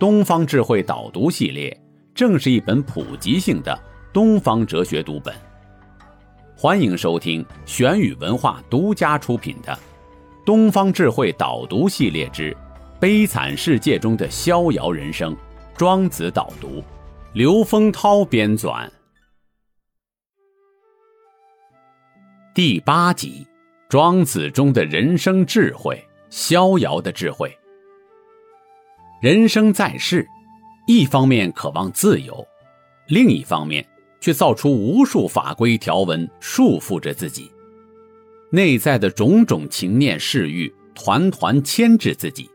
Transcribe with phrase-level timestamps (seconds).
[0.00, 1.78] 东方智慧导读系列
[2.14, 3.78] 正是一本普及性的
[4.14, 5.34] 东方哲学读本。
[6.56, 9.74] 欢迎收听玄宇文化独家出品的
[10.42, 12.56] 《东方智慧导读系列之
[12.98, 15.36] 悲惨世界中的逍遥人生》——
[15.76, 16.82] 庄子导读，
[17.34, 18.88] 刘丰涛编纂。
[22.54, 23.46] 第八集：
[23.86, 27.54] 庄子中的人生智慧，逍遥的智慧。
[29.20, 30.26] 人生在世，
[30.86, 32.42] 一方面渴望自由，
[33.06, 33.86] 另一方面
[34.18, 37.50] 却造出无数法规条文束缚着自己。
[38.50, 42.48] 内在的种种情念嗜欲团团牵制自己，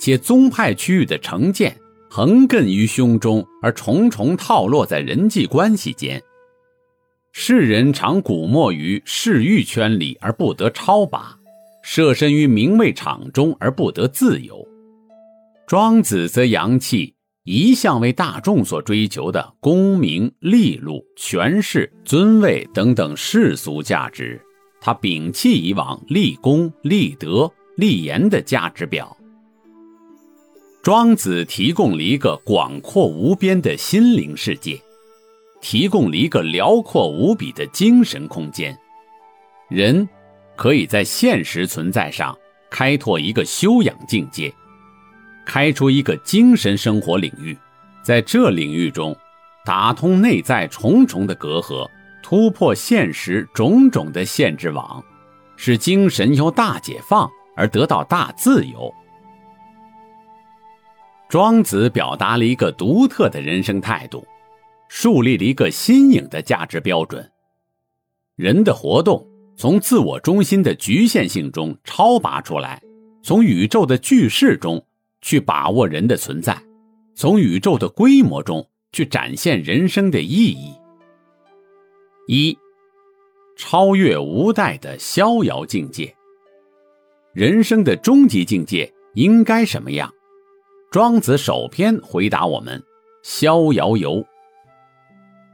[0.00, 1.76] 且宗派区域的成见
[2.10, 6.20] 横亘于胸中，而重重套落在人际关系间。
[7.30, 11.38] 世人常鼓没于嗜欲圈里而不得超拔，
[11.84, 14.57] 设身于名位场中而不得自由。
[15.68, 24.40] 庄子则扬弃一向为大众所追求的功名利禄、权势、尊位等等世俗价值，
[24.80, 29.14] 他摒弃以往立功、立德、立言的价值表。
[30.82, 34.80] 庄子提供了一个广阔无边的心灵世界，
[35.60, 38.74] 提供了一个辽阔无比的精神空间。
[39.68, 40.08] 人
[40.56, 42.34] 可以在现实存在上
[42.70, 44.50] 开拓一个修养境界。
[45.48, 47.56] 开出一个精神生活领域，
[48.02, 49.16] 在这领域中，
[49.64, 51.88] 打通内在重重的隔阂，
[52.22, 55.02] 突破现实种种的限制网，
[55.56, 58.92] 使精神由大解放而得到大自由。
[61.30, 64.26] 庄子表达了一个独特的人生态度，
[64.90, 67.26] 树立了一个新颖的价值标准。
[68.36, 72.82] 人的活动从自我中心的局限性中超拔出来，
[73.22, 74.84] 从宇宙的巨势中。
[75.28, 76.58] 去把握人的存在，
[77.14, 80.72] 从宇宙的规模中去展现人生的意义。
[82.28, 82.56] 一，
[83.54, 86.10] 超越无代的逍遥境界。
[87.34, 90.10] 人生的终极境界应该什么样？
[90.90, 92.82] 庄子首篇回答我们：
[93.22, 94.24] 逍遥游。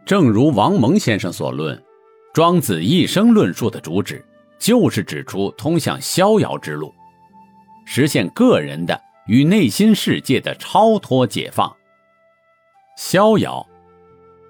[0.06, 1.82] 正如王蒙先生所论，
[2.32, 4.24] 庄子一生论述的主旨
[4.56, 6.94] 就是指出通向逍遥之路，
[7.84, 8.96] 实现个人的。
[9.26, 11.74] 与内心世界的超脱解放。
[12.96, 13.66] 逍遥，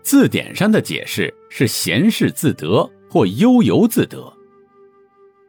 [0.02, 4.32] 字典上的解释是闲适自得或悠游自得。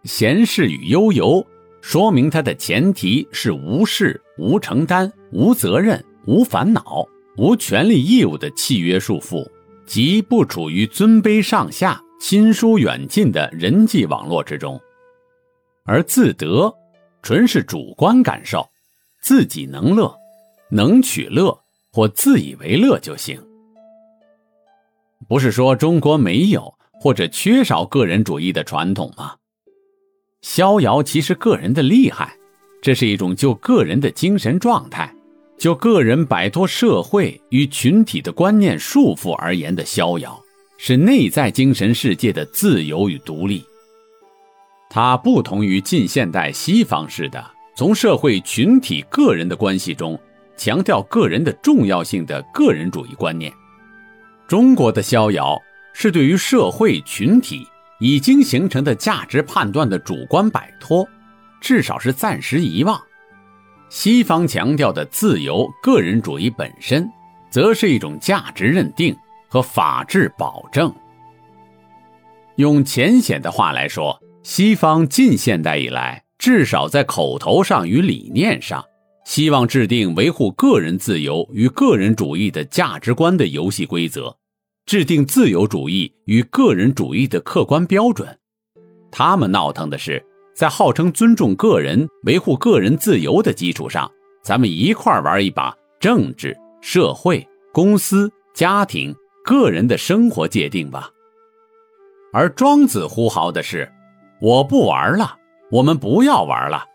[0.03, 1.45] 闲适与悠游，
[1.81, 7.05] 说明它的前提是无事、无承担、无责任、无烦恼、
[7.37, 9.45] 无权利义务的契约束缚，
[9.85, 14.79] 即不处于尊卑上下、亲疏远近的人际网络之中。
[15.83, 16.73] 而自得，
[17.21, 18.67] 纯是主观感受。
[19.25, 20.15] 自己能乐，
[20.69, 21.59] 能取乐
[21.91, 23.41] 或自以为乐就行。
[25.27, 26.71] 不是说中国没有
[27.01, 29.33] 或者缺少个人主义的传统吗？
[30.43, 32.37] 逍遥其实个人的厉害，
[32.83, 35.11] 这是一种就个人的精神状态，
[35.57, 40.39] 就个人摆脱社会与群体的观念束缚而言的逍遥，
[40.77, 43.65] 是内在精神世界的自由与独立。
[44.87, 47.54] 它不同于近现代西方式的。
[47.75, 50.17] 从社会群体个人的关系中
[50.55, 53.51] 强调个人的重要性的个人主义观念，
[54.47, 55.61] 中国的逍遥
[55.93, 57.67] 是对于社会群体
[57.99, 61.05] 已经形成的价值判断的主观摆脱，
[61.59, 62.97] 至少是暂时遗忘。
[63.89, 67.09] 西方强调的自由个人主义本身，
[67.49, 69.13] 则是一种价值认定
[69.49, 70.93] 和法治保证。
[72.55, 76.24] 用浅显的话来说，西方近现代以来。
[76.45, 78.85] 至少在口头上与理念上，
[79.25, 84.37] 希望制定维护个人自由与个人主义的价值观的游戏规则，
[84.85, 88.37] 制定自由主义与个人主义的客观标准。
[89.11, 90.23] 他们闹腾的是，
[90.55, 94.07] 在号称尊重个人、维护个人自由的基础上，
[94.43, 97.43] 咱们一块玩一把政治、社会、
[97.73, 101.09] 公司、家庭、个人的生活界定吧。
[102.31, 103.91] 而庄子呼号的是
[104.39, 105.37] ：“我不玩了。”
[105.71, 106.85] 我们不要玩了，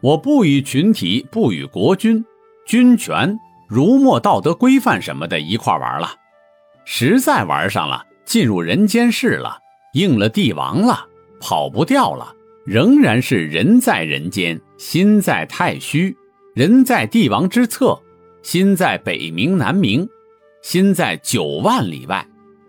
[0.00, 2.24] 我不与群体，不与国君、
[2.66, 3.38] 君权、
[3.68, 6.10] 儒墨道德规范什么的一块玩了。
[6.84, 9.58] 实在玩上了，进入人间世了，
[9.92, 11.06] 应了帝王了，
[11.40, 12.34] 跑不掉了，
[12.66, 16.12] 仍然是人在人间，心在太虚；
[16.54, 17.98] 人在帝王之侧，
[18.42, 20.08] 心在北冥南冥，
[20.62, 22.26] 心在九万里外，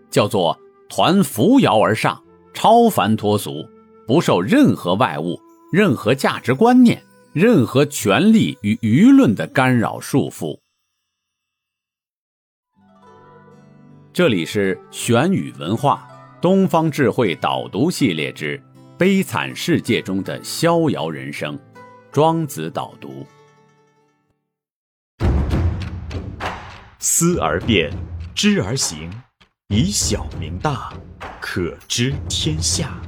[0.10, 0.58] 叫做
[0.90, 2.22] 团扶摇而上，
[2.54, 3.66] 超凡脱俗，
[4.10, 5.40] 不受任何外物、
[5.72, 7.00] 任何价值观念、
[7.32, 10.60] 任何权力与舆论的干扰束缚。
[14.12, 16.10] 这里是玄宇文化
[16.42, 18.58] 东方智慧导读系列之
[18.98, 21.56] 《悲惨世界中的逍遥人生》，
[22.12, 23.28] 庄子导读。
[26.98, 27.94] 思而变，
[28.34, 29.08] 知而行，
[29.68, 30.92] 以小明大，
[31.40, 33.00] 可知天下。